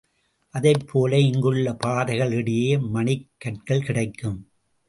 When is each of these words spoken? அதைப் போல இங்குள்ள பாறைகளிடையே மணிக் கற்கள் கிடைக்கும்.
அதைப் 0.55 0.87
போல 0.87 1.19
இங்குள்ள 1.19 1.77
பாறைகளிடையே 1.85 2.89
மணிக் 2.89 3.29
கற்கள் 3.37 3.83
கிடைக்கும். 3.83 4.39